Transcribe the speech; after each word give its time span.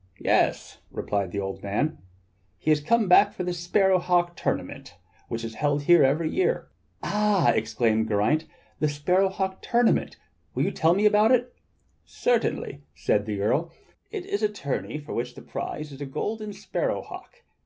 ^" 0.00 0.02
"Yes," 0.18 0.78
replied 0.90 1.30
the 1.30 1.40
old 1.40 1.62
man. 1.62 1.98
"He 2.56 2.70
has 2.70 2.80
come 2.80 3.06
for 3.34 3.42
the 3.44 3.52
sparrow 3.52 3.98
hawk 3.98 4.34
tournament 4.34 4.96
which 5.28 5.44
is 5.44 5.56
held 5.56 5.82
here 5.82 6.02
every 6.02 6.30
year." 6.30 6.68
"Ah!" 7.02 7.50
exclaimed 7.52 8.08
Geraint, 8.08 8.46
"the 8.78 8.88
sparrow 8.88 9.28
hawk 9.28 9.60
tournament, 9.60 10.16
will 10.54 10.62
you 10.64 10.70
tell 10.70 10.94
me 10.94 11.04
about 11.04 11.32
that?" 11.32 11.52
"Certainly," 12.06 12.80
said 12.94 13.26
the 13.26 13.42
Earl." 13.42 13.72
It 14.10 14.24
is 14.24 14.42
a 14.42 14.48
tourney 14.48 14.96
for 14.96 15.12
which 15.12 15.34
the 15.34 15.42
prize 15.42 15.92
is 15.92 16.00
a 16.00 16.06
golden 16.06 16.54
sparrow 16.54 17.02
hawk. 17.02 17.42